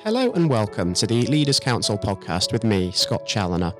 [0.00, 3.72] Hello and welcome to the Leaders Council podcast with me, Scott Challoner.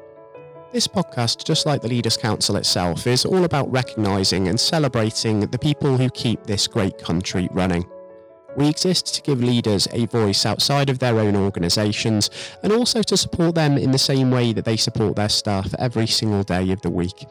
[0.73, 5.59] This podcast, just like the Leaders Council itself, is all about recognising and celebrating the
[5.59, 7.85] people who keep this great country running.
[8.57, 12.31] We exist to give leaders a voice outside of their own organisations
[12.63, 16.07] and also to support them in the same way that they support their staff every
[16.07, 17.27] single day of the week.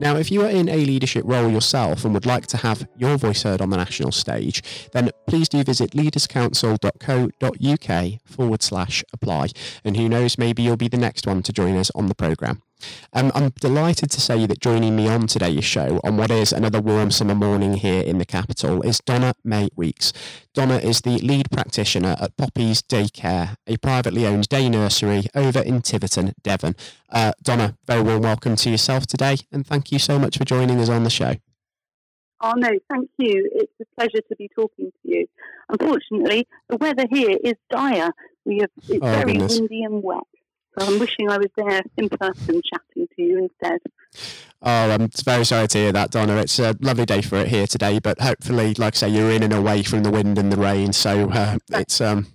[0.00, 3.18] Now, if you are in a leadership role yourself and would like to have your
[3.18, 4.62] voice heard on the national stage,
[4.92, 9.48] then please do visit leaderscouncil.co.uk forward slash apply.
[9.84, 12.62] And who knows, maybe you'll be the next one to join us on the programme.
[13.12, 16.80] Um, I'm delighted to say that joining me on today's show on what is another
[16.80, 20.12] warm summer morning here in the capital is Donna May Weeks.
[20.54, 25.60] Donna is the lead practitioner at Poppies Day Care, a privately owned day nursery over
[25.60, 26.74] in Tiverton, Devon.
[27.08, 30.80] Uh, Donna, very warm welcome to yourself today, and thank you so much for joining
[30.80, 31.36] us on the show.
[32.42, 33.50] Oh no, thank you.
[33.54, 35.26] It's a pleasure to be talking to you.
[35.68, 38.12] Unfortunately, the weather here is dire.
[38.44, 39.60] We have it's oh, very goodness.
[39.60, 40.22] windy and wet.
[40.78, 43.80] So I'm wishing I was there in person chatting to you instead.
[44.62, 46.36] Oh, I'm very sorry to hear that, Donna.
[46.36, 49.42] It's a lovely day for it here today, but hopefully, like I say, you're in
[49.42, 52.26] and away from the wind and the rain, so uh, it's um,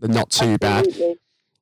[0.00, 1.08] not too Absolutely.
[1.08, 1.16] bad.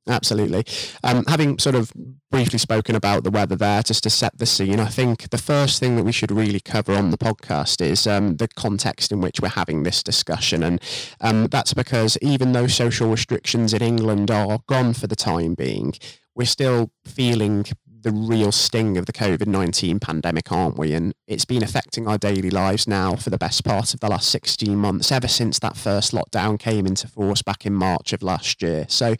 [0.07, 0.63] Absolutely.
[1.03, 1.91] Um, having sort of
[2.29, 5.79] briefly spoken about the weather there, just to set the scene, I think the first
[5.79, 9.39] thing that we should really cover on the podcast is um, the context in which
[9.39, 10.61] we're having this discussion.
[10.61, 10.81] And
[11.21, 15.93] um, that's because even though social restrictions in England are gone for the time being,
[16.35, 17.65] we're still feeling
[18.05, 20.93] the real sting of the COVID 19 pandemic, aren't we?
[20.93, 24.29] And it's been affecting our daily lives now for the best part of the last
[24.29, 28.61] 16 months, ever since that first lockdown came into force back in March of last
[28.61, 28.85] year.
[28.87, 29.15] So,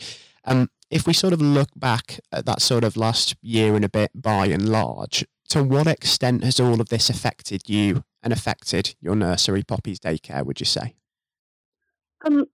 [0.45, 3.89] um, if we sort of look back at that sort of last year and a
[3.89, 8.95] bit by and large, to what extent has all of this affected you and affected
[8.99, 10.95] your nursery Poppies Day Care, would you say?
[12.25, 12.45] Um,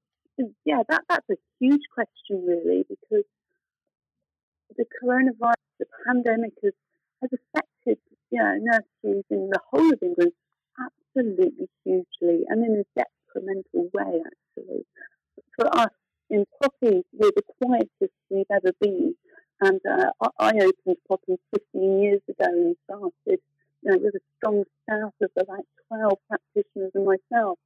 [0.65, 3.25] yeah, that, that's a huge question, really, because
[4.77, 6.73] the coronavirus, the pandemic has,
[7.21, 7.97] has affected
[8.31, 10.31] you know, nurseries in the whole of England
[10.79, 14.85] absolutely hugely and in a detrimental way, actually.
[15.55, 15.91] For us,
[16.31, 19.15] in Poppy, we're the quietest we've ever been.
[19.59, 23.39] And uh, I opened Poppy 15 years ago and started,
[23.83, 27.59] you know, with a strong staff of about 12 practitioners and myself.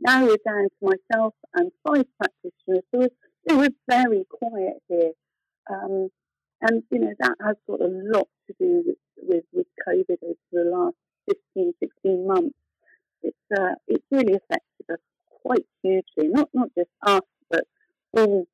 [0.00, 2.84] Now we're down to myself and five practitioners.
[2.90, 3.08] So
[3.46, 5.12] we're, we're very quiet here.
[5.70, 6.08] Um,
[6.62, 10.36] and, you know, that has got a lot to do with, with, with COVID over
[10.52, 10.96] the last
[11.54, 12.56] 15, 16 months.
[13.22, 14.98] It's, uh, it's really affected us
[15.42, 17.20] quite hugely, not, not just us,
[18.16, 18.46] all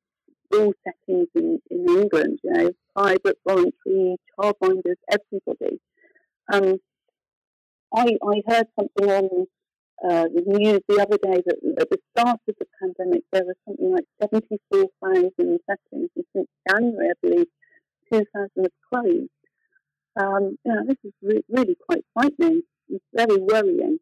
[0.53, 5.79] all settings in, in England, you know, private, voluntary, childminders, everybody.
[6.51, 6.77] Um,
[7.95, 9.47] I, I heard something on
[10.03, 13.55] uh, the news the other day that at the start of the pandemic there were
[13.65, 17.47] something like 74,000 settings, and since January, I believe,
[18.11, 19.29] 2,000 have closed.
[20.19, 22.61] Um, you know, this is re- really quite frightening.
[22.89, 23.99] It's very worrying.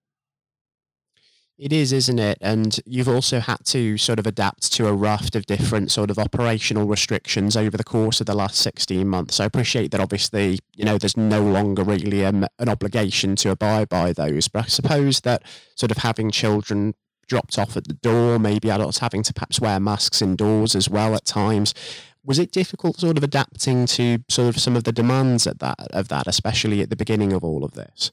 [1.62, 2.40] It is, isn't it?
[2.42, 6.18] And you've also had to sort of adapt to a raft of different sort of
[6.18, 9.40] operational restrictions over the course of the last 16 months.
[9.40, 13.90] I appreciate that obviously, you know, there's no longer really um, an obligation to abide
[13.90, 14.48] by those.
[14.48, 15.44] But I suppose that
[15.76, 16.96] sort of having children
[17.28, 21.14] dropped off at the door, maybe adults having to perhaps wear masks indoors as well
[21.14, 21.76] at times.
[22.24, 25.78] Was it difficult sort of adapting to sort of some of the demands at that
[25.92, 28.12] of that, especially at the beginning of all of this?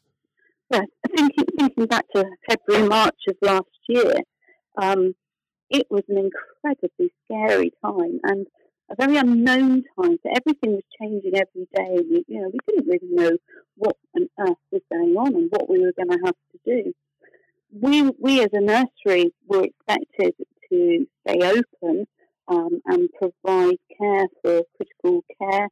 [0.70, 0.82] Yeah,
[1.16, 4.16] thinking, thinking back to February, March of last year,
[4.76, 5.14] um,
[5.70, 8.46] it was an incredibly scary time and
[8.90, 10.18] a very unknown time.
[10.22, 12.04] So everything was changing every day.
[12.10, 13.38] We, you know, we didn't really know
[13.76, 16.92] what on earth was going on and what we were going to have to do.
[17.72, 20.34] We, we as a nursery were expected
[20.70, 22.06] to stay open
[22.48, 25.68] um, and provide care for critical care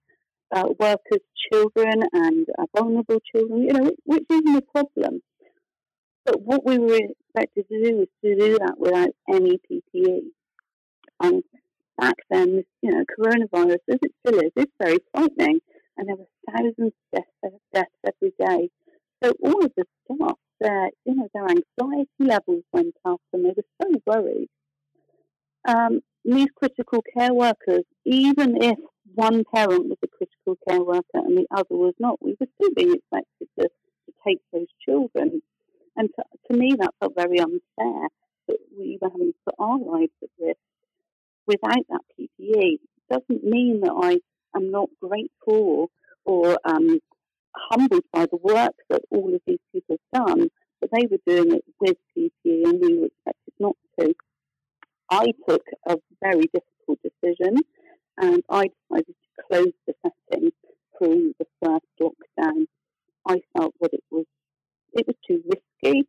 [0.54, 1.20] uh, workers'
[1.52, 5.20] children and uh, vulnerable children, you know, which isn't a problem.
[6.24, 10.22] But what we were expected to do was to do that without any PPE.
[11.20, 11.42] And
[11.98, 15.60] back then, you know, coronavirus, as it still is, is very frightening.
[15.96, 18.70] And there were thousands of deaths, deaths every day.
[19.22, 23.54] So all of the staff, their, you know, their anxiety levels went up and they
[23.56, 24.48] were so worried.
[25.66, 28.78] Um, these critical care workers, even if
[29.16, 32.70] one parent was a critical care worker and the other was not, we were still
[32.76, 35.40] being expected to, to take those children.
[35.96, 38.08] And to, to me, that felt very unfair
[38.48, 40.58] that we were having to put our lives at risk
[41.46, 42.74] without that PPE.
[42.74, 42.80] It
[43.10, 44.18] doesn't mean that I
[44.54, 45.90] am not grateful
[46.26, 47.00] or um,
[47.56, 51.54] humbled by the work that all of these people have done, but they were doing
[51.54, 54.14] it with PPE and we were expected not to.
[55.10, 57.62] I took a very difficult decision
[58.18, 60.50] and I decided to close the setting
[60.98, 62.66] through the first lockdown.
[63.26, 64.26] I felt that it was
[64.92, 66.06] it was too risky,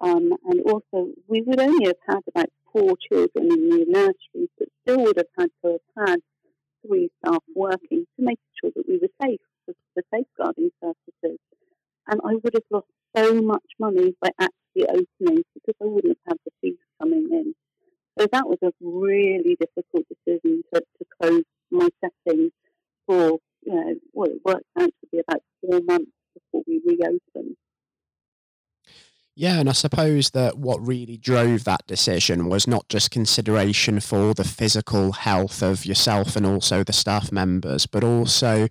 [0.00, 4.68] um, and also we would only have had about four children in the nursery, but
[4.82, 6.20] still would have had to have had
[6.86, 11.38] three staff working to make sure that we were safe for, for safeguarding purposes.
[12.06, 12.86] And I would have lost
[13.16, 17.54] so much money by actually opening because I wouldn't have had the fees coming in.
[18.20, 22.50] So that was a really difficult decision to, to close my setting
[23.06, 27.56] for, you know, well, it worked out to be about four months before we reopened.
[29.34, 34.34] Yeah, and I suppose that what really drove that decision was not just consideration for
[34.34, 38.68] the physical health of yourself and also the staff members, but also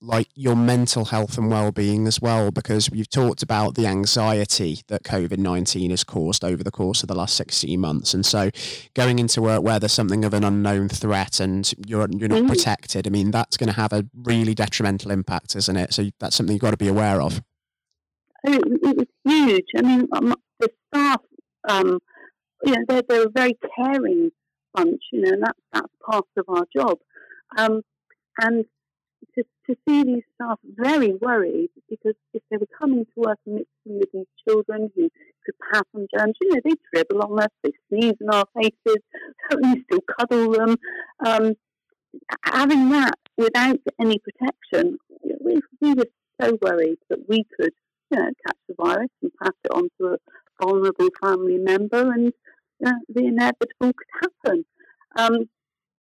[0.00, 5.02] like your mental health and well-being as well because you've talked about the anxiety that
[5.02, 8.14] covid-19 has caused over the course of the last 16 months.
[8.14, 8.50] And so
[8.94, 12.48] going into work where there's something of an unknown threat and you're you're not mm.
[12.48, 15.94] protected i mean that's going to have a really detrimental impact isn't it?
[15.94, 17.42] So that's something you've got to be aware of.
[18.44, 19.66] It, it was huge.
[19.76, 21.20] I mean um, the staff
[21.68, 21.98] um,
[22.62, 24.30] you know they're, they're a very caring
[24.74, 26.98] bunch you know and that's that's part of our job.
[27.56, 27.82] Um,
[28.40, 28.64] and
[29.34, 33.66] to, to see these staff very worried because if they were coming to work mixing
[33.86, 35.10] with these children who
[35.44, 39.02] could pass on germs, you know, they dribble on us, they sneeze in our faces,
[39.62, 40.76] we still cuddle them.
[41.24, 41.54] Um,
[42.44, 44.98] having that without any protection,
[45.40, 46.08] we, we were
[46.40, 47.72] so worried that we could,
[48.10, 50.16] you know, catch the virus and pass it on to a
[50.62, 52.32] vulnerable family member and
[52.84, 54.64] know, the inevitable could happen.
[55.16, 55.48] Um,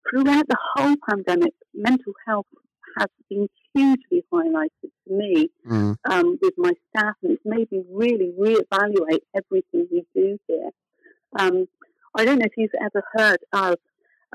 [0.09, 2.47] throughout the whole pandemic, mental health
[2.99, 5.95] has been hugely highlighted to me mm.
[6.09, 10.69] um, with my staff, and it's made me really reevaluate everything we do here.
[11.37, 11.65] Um,
[12.15, 13.75] I don't know if you've ever heard of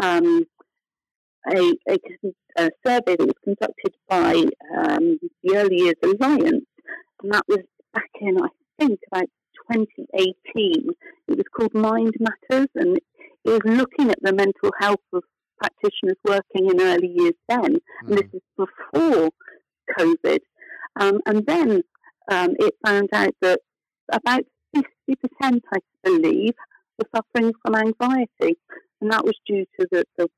[0.01, 0.45] um,
[1.49, 1.99] a, a,
[2.57, 4.45] a, survey that was conducted by
[4.77, 6.65] um, the Early Years Alliance,
[7.23, 7.61] and that was
[7.93, 9.29] back in, I think, about
[9.73, 10.91] 2018.
[11.29, 12.99] It was called Mind Matters, and
[13.45, 15.23] it was looking at the mental health of
[15.59, 18.09] practitioners working in early years then, mm.
[18.09, 18.35] and this mm.
[18.35, 19.31] is before
[19.99, 20.39] COVID.
[21.01, 21.83] Um, and then
[22.31, 23.61] um, it found out that
[24.13, 24.45] about
[24.77, 24.85] 50%,
[25.43, 26.55] I believe,
[26.99, 28.59] were suffering from anxiety.
[29.01, 30.29] And that was due to the, the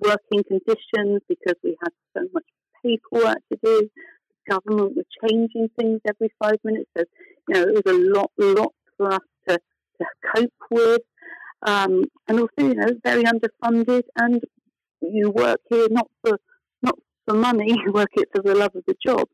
[0.00, 2.44] working conditions because we had so much
[2.84, 3.88] paperwork to do.
[4.46, 6.90] The government were changing things every five minutes.
[6.96, 7.04] So,
[7.48, 9.58] you know, it was a lot, lot for us to,
[10.00, 11.02] to cope with.
[11.66, 14.40] Um, and also, you know, very underfunded and
[15.00, 16.38] you work here not for
[16.82, 19.28] not for money, you work it for the love of the job.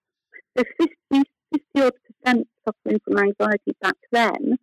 [0.56, 4.58] So 50, 50 odd percent suffering from anxiety back then.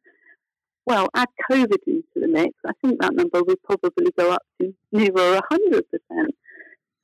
[0.86, 4.74] Well, add COVID into the mix, I think that number would probably go up to
[4.92, 5.82] nearer 100%.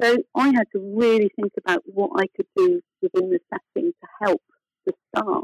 [0.02, 4.08] So I had to really think about what I could do within the setting to
[4.22, 4.42] help
[4.86, 5.44] the staff.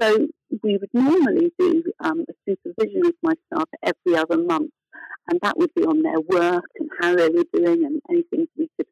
[0.00, 0.28] So
[0.62, 4.70] we would normally do um, a supervision of my staff every other month
[5.28, 8.68] and that would be on their work and how they were doing and anything we
[8.76, 8.86] could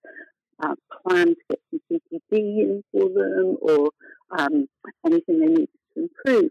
[0.62, 3.90] uh, plan to get some CPD in for them or
[4.36, 4.66] um,
[5.04, 6.50] anything they need to improve.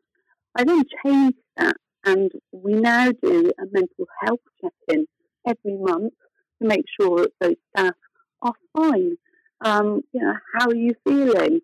[0.56, 5.06] I then changed that and we now do a mental health check-in
[5.48, 6.14] every month
[6.62, 7.96] to make sure that those staff
[8.42, 9.18] are fine.
[9.62, 11.62] Um, you know, how are you feeling?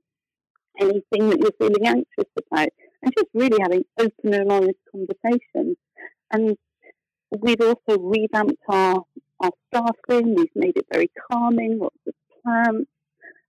[0.79, 2.70] Anything that you're feeling anxious about?
[3.01, 5.77] And just really having open and honest conversations.
[6.32, 6.58] And
[7.42, 9.04] We've also revamped our,
[9.40, 10.36] our staffing.
[10.36, 12.13] We've made it very calming, lots of
[12.44, 12.90] plants.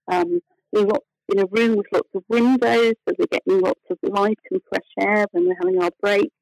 [0.09, 0.41] Um,
[0.73, 4.61] lots in a room with lots of windows, so we're getting lots of light and
[4.69, 6.35] fresh air when we're having our breaks.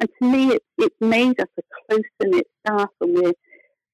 [0.00, 3.32] And to me, it, it's made us a closer knit staff, and we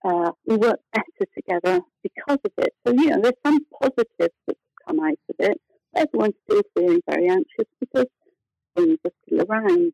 [0.05, 2.75] uh, we work better together because of it.
[2.87, 5.61] So you know, there's some positives that come out of it.
[5.95, 8.07] Everyone's still feeling very anxious because
[8.77, 9.93] things are still around.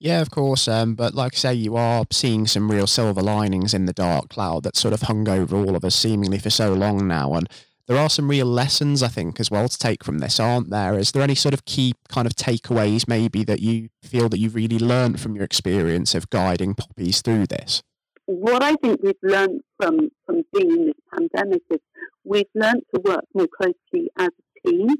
[0.00, 0.68] Yeah, of course.
[0.68, 4.28] Um, but like I say, you are seeing some real silver linings in the dark
[4.28, 7.34] cloud that sort of hung over all of us seemingly for so long now.
[7.34, 7.48] And
[7.88, 10.96] there are some real lessons, I think, as well to take from this, aren't there?
[10.96, 14.54] Is there any sort of key kind of takeaways maybe that you feel that you've
[14.54, 17.82] really learned from your experience of guiding poppies through this?
[18.26, 21.78] What I think we've learned from, from being in this pandemic is
[22.24, 24.90] we've learned to work more closely as a team.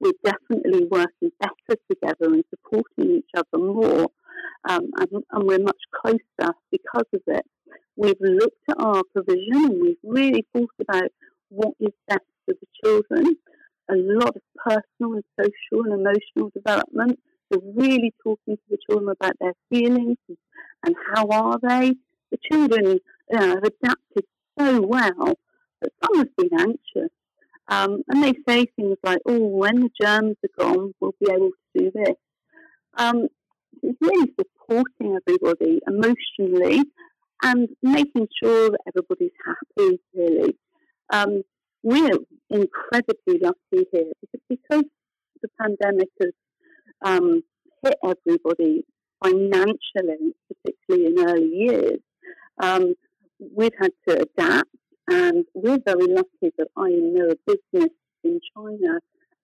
[0.00, 4.08] We're definitely working better together and supporting each other more
[4.68, 7.44] um, and, and, we're much closer because of it.
[7.96, 11.10] We've looked at our provision and we've really thought about
[11.48, 13.36] what is best for the children.
[13.90, 17.18] A lot of personal and social and emotional development.
[17.52, 20.16] So really talking to the children about their feelings
[20.84, 21.94] and how are they.
[22.30, 22.98] The children
[23.30, 24.24] you know, have adapted
[24.58, 25.38] so well,
[25.80, 27.10] but some have been anxious.
[27.68, 31.50] Um, and they say things like, oh, when the germs are gone, we'll be able
[31.50, 32.16] to do this.
[32.96, 33.28] Um,
[33.82, 34.32] it's really
[34.64, 36.82] supporting everybody emotionally
[37.42, 40.56] and making sure that everybody's happy, really.
[41.12, 41.42] Um,
[41.82, 42.18] we're
[42.50, 44.12] incredibly lucky here
[44.48, 44.84] because,
[45.42, 46.30] the pandemic has
[47.04, 47.42] um,
[47.82, 48.86] hit everybody
[49.22, 51.98] financially, particularly in early years.
[52.62, 52.94] Um,
[53.54, 54.70] we've had to adapt,
[55.10, 57.90] and we're very lucky that I know a business
[58.22, 59.00] in China,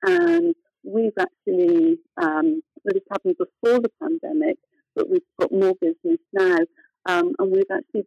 [0.06, 4.56] and we've actually, um, this happened before the pandemic,
[4.94, 6.59] but we've got more business now.
[7.06, 8.06] Um, and we've actually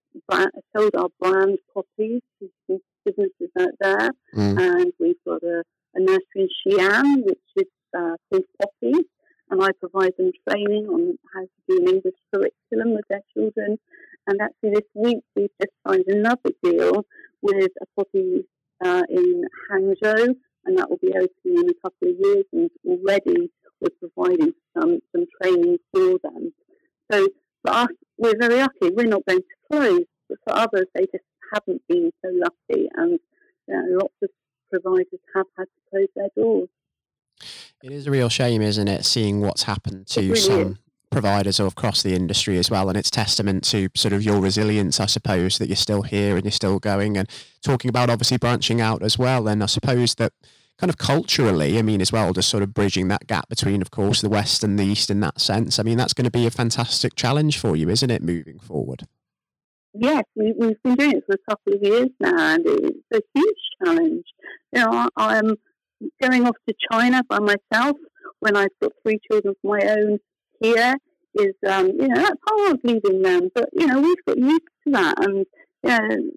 [0.76, 4.10] sold our brand Poppies to businesses out there.
[4.36, 4.62] Mm.
[4.62, 5.64] And we've got a,
[5.96, 9.06] a nursery in Xi'an, which is uh, called Poppy.
[9.50, 13.78] And I provide them training on how to do an English curriculum with their children.
[14.28, 17.06] And actually, this week we've just signed another deal
[17.42, 18.46] with a Poppy
[18.84, 20.36] uh, in Hangzhou,
[20.66, 22.46] and that will be opening in a couple of years.
[22.54, 26.54] And already we're providing some some training for them.
[27.12, 27.28] So
[27.66, 28.90] for us, we're very lucky.
[28.94, 33.20] We're not going to close, but for others, they just haven't been so lucky, and
[33.68, 34.30] you know, lots of
[34.72, 36.70] providers have had to close their doors.
[37.84, 40.78] It is a real shame, isn't it, seeing what's happened to really some is.
[41.12, 45.06] providers across the industry as well, and it's testament to sort of your resilience, I
[45.06, 47.30] suppose, that you're still here and you're still going, and
[47.62, 49.48] talking about obviously branching out as well.
[49.48, 50.34] And I suppose that
[50.80, 53.92] kind of culturally, I mean, as well, just sort of bridging that gap between, of
[53.92, 55.80] course, the West and the East in that sense.
[55.80, 59.04] I mean, that's going to be a fantastic challenge for you, isn't it, moving forward?
[59.94, 63.22] Yes, we, have been doing it for a couple of years now, and it's a
[63.36, 64.26] huge challenge.
[64.72, 65.56] You know, I, am
[66.22, 67.98] going off to China by myself
[68.40, 70.18] when I've got three children of my own
[70.60, 70.96] here
[71.36, 74.92] is, um, you know, that's hard leaving them, but, you know, we've got used to
[74.94, 75.46] that, and,
[75.84, 76.32] you know,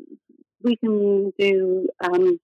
[0.63, 2.39] we can do um,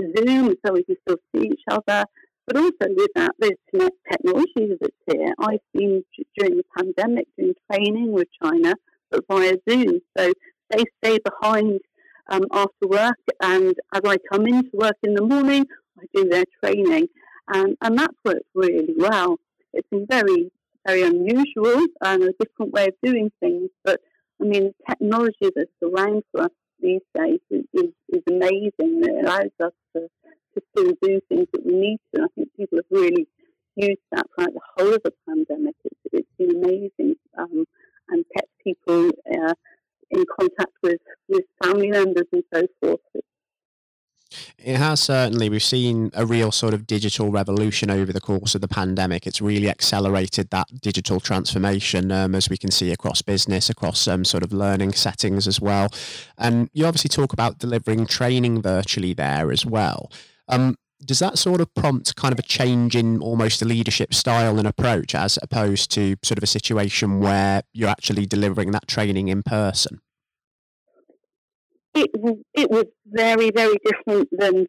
[0.00, 2.04] Zoom so we can still see each other.
[2.46, 5.32] But also with that, there's technology that's here.
[5.38, 6.04] I've been
[6.36, 8.74] during the pandemic doing training with China,
[9.10, 10.00] but via Zoom.
[10.18, 10.32] So
[10.70, 11.80] they stay behind
[12.28, 15.66] um, after work, and as I come into work in the morning,
[15.98, 17.06] I do their training,
[17.48, 19.36] and and that's worked really well.
[19.72, 20.50] It's been very
[20.86, 24.00] very unusual and a different way of doing things, but
[24.40, 29.02] I mean, technology that's around for us these days is, is, is amazing.
[29.02, 30.08] It allows us to,
[30.54, 32.22] to still do things that we need to.
[32.22, 33.26] I think people have really
[33.76, 35.74] used that throughout the whole of the pandemic.
[35.84, 37.64] It's, it's been amazing um,
[38.08, 39.54] and kept people uh,
[40.10, 43.00] in contact with, with family members and so forth.
[43.14, 43.26] It's
[44.64, 45.48] it has certainly.
[45.48, 49.26] We've seen a real sort of digital revolution over the course of the pandemic.
[49.26, 54.24] It's really accelerated that digital transformation, um, as we can see across business, across um,
[54.24, 55.88] sort of learning settings as well.
[56.38, 60.10] And you obviously talk about delivering training virtually there as well.
[60.48, 64.58] Um, does that sort of prompt kind of a change in almost a leadership style
[64.58, 69.28] and approach as opposed to sort of a situation where you're actually delivering that training
[69.28, 70.00] in person?
[71.94, 72.10] It
[72.54, 74.66] it was very very different than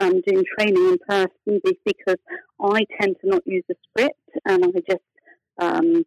[0.00, 2.16] um, doing training in person because
[2.60, 5.02] I tend to not use a script and I just
[5.58, 6.04] um,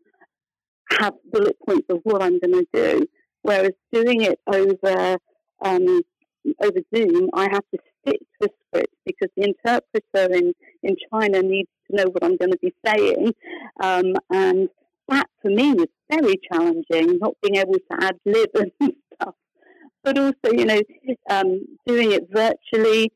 [0.99, 3.07] have bullet points of what I'm going to do.
[3.41, 5.17] Whereas doing it over
[5.63, 6.01] um,
[6.61, 11.41] over Zoom, I have to stick to the script because the interpreter in, in China
[11.41, 13.33] needs to know what I'm going to be saying.
[13.81, 14.69] Um, and
[15.07, 18.93] that for me was very challenging, not being able to ad lib and
[20.03, 20.81] but also, you know,
[21.29, 23.11] um, doing it virtually,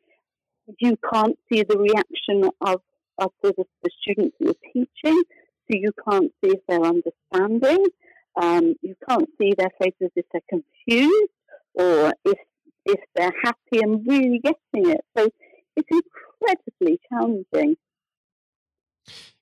[0.79, 2.81] you can't see the reaction of,
[3.17, 5.23] of the, the students you're teaching,
[5.67, 7.85] so you can't see if they're understanding.
[8.41, 11.31] Um, you can't see their faces if they're confused
[11.75, 12.37] or if
[12.85, 15.01] if they're happy and really getting it.
[15.17, 15.29] So
[15.75, 17.77] it's incredibly challenging.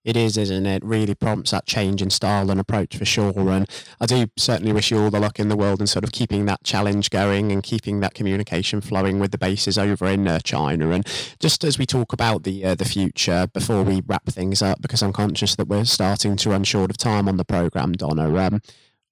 [0.04, 0.84] It is, isn't it?
[0.84, 3.50] Really prompts that change in style and approach for sure.
[3.50, 3.70] And
[4.02, 6.46] I do certainly wish you all the luck in the world in sort of keeping
[6.46, 10.90] that challenge going and keeping that communication flowing with the bases over in uh, China.
[10.90, 11.08] And
[11.40, 15.02] just as we talk about the uh, the future, before we wrap things up, because
[15.02, 18.36] I'm conscious that we're starting to run short of time on the program, Donna.
[18.36, 18.62] Um,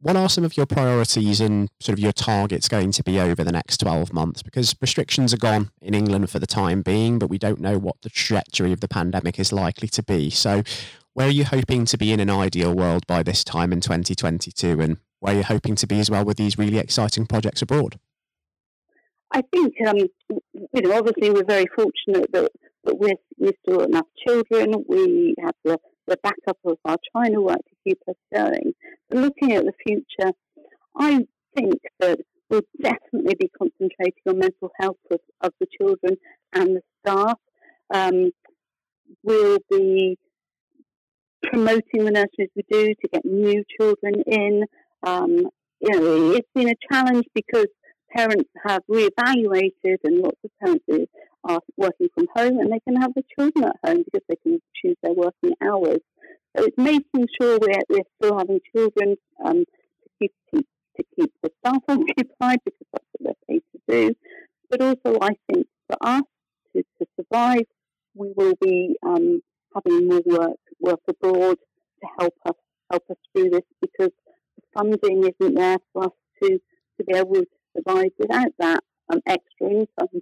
[0.01, 3.43] what are some of your priorities and sort of your targets going to be over
[3.43, 4.41] the next 12 months?
[4.41, 8.01] Because restrictions are gone in England for the time being, but we don't know what
[8.01, 10.29] the trajectory of the pandemic is likely to be.
[10.31, 10.63] So,
[11.13, 14.79] where are you hoping to be in an ideal world by this time in 2022?
[14.79, 18.00] And where are you hoping to be as well with these really exciting projects abroad?
[19.34, 22.51] I think, um, you know, obviously we're very fortunate that,
[22.86, 24.84] that we're, we've still enough children.
[24.88, 25.77] We have the
[26.08, 28.74] the backup of our China work to keep us going.
[29.12, 30.32] Looking at the future,
[30.96, 31.25] I
[31.56, 36.18] think that we'll definitely be concentrating on mental health of, of the children
[36.53, 37.38] and the staff.
[37.94, 38.32] Um,
[39.24, 40.18] we'll be
[41.44, 44.63] promoting the nurseries we do to get new children in.
[45.03, 45.48] Um,
[45.80, 47.68] you know, it's been a challenge because
[48.15, 51.12] parents have reevaluated and lots of parents
[51.44, 54.60] are working from home and they can have the children at home because they can
[54.82, 56.00] choose their working hours.
[56.55, 60.34] So it's making sure we're, we're still having children um, to, keep,
[60.98, 64.15] to, keep the staff occupied because that's what they're paid to do.
[64.70, 66.24] But also, I think for us
[66.75, 67.63] to, to survive,
[68.15, 69.41] we will be um,
[69.74, 71.58] having more work work abroad
[72.01, 72.55] to help us
[72.91, 74.12] help us through this because
[74.58, 79.22] the funding isn't there for us to, to be able to survive without that um,
[79.25, 80.22] extra income.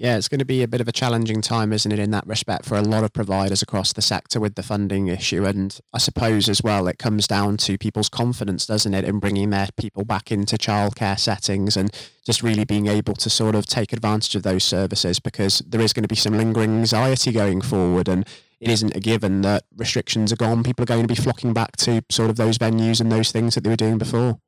[0.00, 2.26] Yeah, it's going to be a bit of a challenging time, isn't it, in that
[2.26, 5.44] respect for a lot of providers across the sector with the funding issue.
[5.44, 9.50] And I suppose as well, it comes down to people's confidence, doesn't it, in bringing
[9.50, 13.92] their people back into childcare settings and just really being able to sort of take
[13.92, 18.08] advantage of those services because there is going to be some lingering anxiety going forward.
[18.08, 18.26] And
[18.58, 20.62] it isn't a given that restrictions are gone.
[20.62, 23.54] People are going to be flocking back to sort of those venues and those things
[23.54, 24.40] that they were doing before.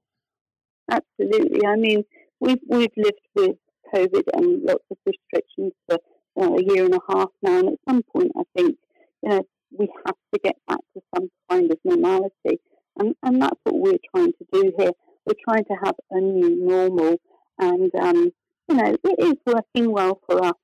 [0.91, 1.67] Absolutely.
[1.67, 2.05] I mean,
[2.41, 3.57] we've, we've lived with
[3.95, 5.99] COVID and lots of restrictions for
[6.37, 7.59] you know, a year and a half now.
[7.59, 8.77] And at some point, I think
[9.23, 9.43] you know
[9.79, 12.61] we have to get back to some kind of normality,
[12.99, 14.93] and and that's what we're trying to do here.
[15.27, 17.17] We're trying to have a new normal,
[17.59, 18.31] and um,
[18.69, 20.55] you know it is working well for us.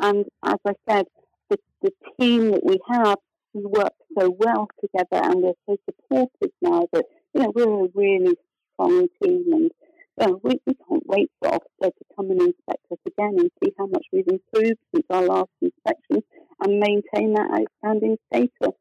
[0.00, 1.06] And as I said,
[1.50, 3.18] the, the team that we have
[3.54, 7.04] we work so well together, and we're so supportive now that
[7.34, 8.36] you know we're a really
[8.74, 9.70] strong team and
[10.18, 10.74] well, we, we
[11.08, 14.78] wait for Ofsted to come and inspect us again and see how much we've improved
[14.94, 16.22] since our last inspection
[16.60, 18.74] and maintain that outstanding status.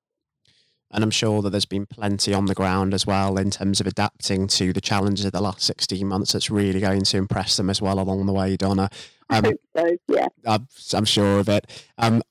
[0.92, 3.88] And I'm sure that there's been plenty on the ground as well in terms of
[3.88, 7.70] adapting to the challenges of the last 16 months that's really going to impress them
[7.70, 8.90] as well along the way, Donna.
[9.30, 10.28] Um, I hope so, yeah.
[10.46, 11.86] I'm, I'm sure of it.
[11.98, 12.22] Um,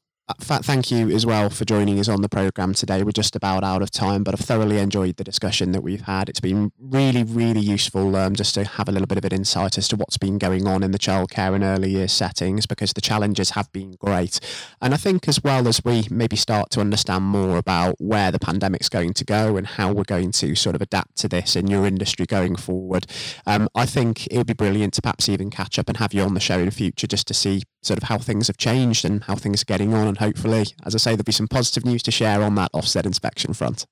[0.41, 3.05] thank you as well for joining us on the program today.
[3.05, 6.29] We're just about out of time, but I've thoroughly enjoyed the discussion that we've had.
[6.29, 9.79] It's been really, really useful um, just to have a little bit of an insight
[9.79, 13.01] as to what's been going on in the childcare and early years settings because the
[13.01, 14.41] challenges have been great.
[14.83, 18.41] And I think as well as we maybe start to understand more about where the
[18.41, 21.69] pandemic's going to go and how we're going to sort of adapt to this in
[21.69, 23.07] your industry going forward,
[23.47, 26.23] um, I think it would be brilliant to perhaps even catch up and have you
[26.23, 29.05] on the show in the future just to see sort of how things have changed
[29.05, 30.09] and how things are getting on.
[30.09, 33.07] And hopefully, as I say, there'll be some positive news to share on that Ofsted
[33.07, 33.87] inspection front.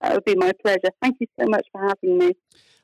[0.00, 0.90] That would be my pleasure.
[1.00, 2.34] Thank you so much for having me.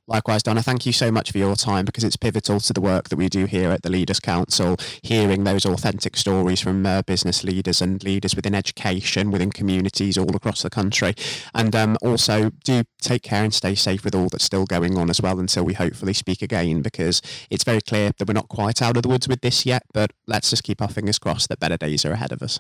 [0.08, 3.08] Likewise, Donna, thank you so much for your time because it's pivotal to the work
[3.08, 7.44] that we do here at the Leaders Council, hearing those authentic stories from uh, business
[7.44, 11.14] leaders and leaders within education, within communities all across the country.
[11.54, 15.08] And um, also, do take care and stay safe with all that's still going on
[15.08, 18.82] as well until we hopefully speak again because it's very clear that we're not quite
[18.82, 21.60] out of the woods with this yet, but let's just keep our fingers crossed that
[21.60, 22.58] better days are ahead of us.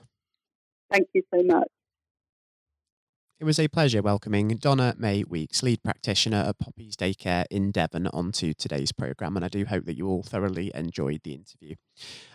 [0.92, 1.68] Thank you so much.
[3.42, 8.06] It was a pleasure welcoming Donna-May Weeks, lead practitioner at Poppies Day Care in Devon,
[8.06, 11.74] onto today's programme, and I do hope that you all thoroughly enjoyed the interview.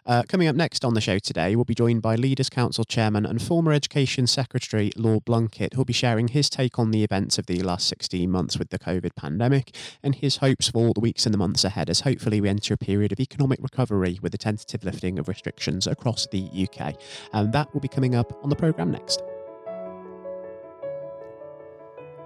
[0.05, 3.25] Uh, coming up next on the show today, we'll be joined by Leaders Council Chairman
[3.25, 7.45] and former Education Secretary Lord Blunkett, who'll be sharing his take on the events of
[7.45, 11.33] the last 16 months with the COVID pandemic and his hopes for the weeks and
[11.33, 14.83] the months ahead as hopefully we enter a period of economic recovery with the tentative
[14.83, 16.95] lifting of restrictions across the UK.
[17.31, 19.23] And that will be coming up on the programme next.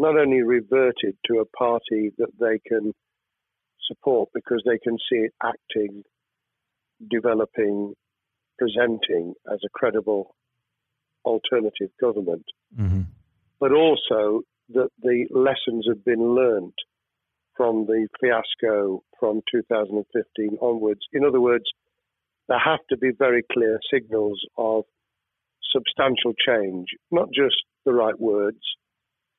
[0.00, 2.94] not only reverted to a party that they can
[3.86, 6.02] support because they can see it acting,
[7.10, 7.92] developing,
[8.58, 10.34] presenting as a credible
[11.26, 12.46] alternative government,
[12.78, 13.02] mm-hmm.
[13.60, 14.40] but also
[14.70, 16.72] that the lessons have been learned
[17.54, 21.00] from the fiasco from 2015 onwards.
[21.12, 21.64] In other words,
[22.48, 24.84] there have to be very clear signals of
[25.70, 28.60] substantial change, not just the right words,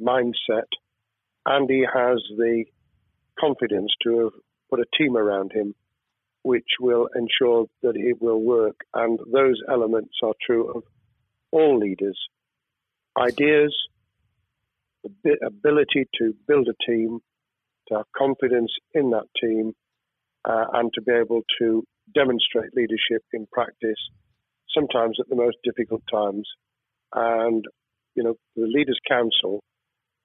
[0.00, 0.68] mindset,
[1.46, 2.64] and he has the
[3.38, 4.32] confidence to have
[4.70, 5.74] put a team around him
[6.44, 8.80] which will ensure that it will work.
[8.94, 10.82] And those elements are true of
[11.52, 12.18] all leaders
[13.16, 13.74] ideas,
[15.44, 17.20] ability to build a team,
[17.88, 19.72] to have confidence in that team,
[20.44, 21.84] uh, and to be able to
[22.14, 23.98] demonstrate leadership in practice,
[24.74, 26.48] sometimes at the most difficult times.
[27.14, 27.64] And,
[28.14, 29.62] you know, the Leaders' Council,